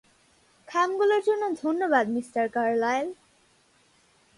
খামগুলোর 0.67 1.21
জন্য 1.23 1.43
ধন্যবাদ, 1.63 2.05
mister 2.09 2.45
Carlyle. 2.49 3.07